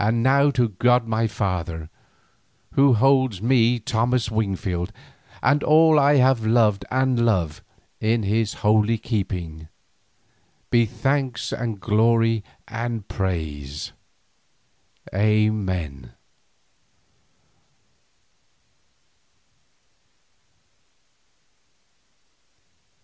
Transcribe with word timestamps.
And 0.03 0.23
now 0.23 0.49
to 0.49 0.69
God 0.69 1.07
my 1.07 1.27
Father, 1.27 1.87
Who 2.71 2.93
holds 2.95 3.39
me, 3.39 3.77
Thomas 3.77 4.31
Wingfield, 4.31 4.91
and 5.43 5.63
all 5.63 5.99
I 5.99 6.15
have 6.15 6.43
loved 6.43 6.83
and 6.89 7.23
love 7.23 7.63
in 7.99 8.23
His 8.23 8.55
holy 8.65 8.97
keeping, 8.97 9.67
be 10.71 10.87
thanks 10.87 11.51
and 11.51 11.79
glory 11.79 12.43
and 12.67 13.07
praise! 13.07 13.91
Amen. 15.13 16.13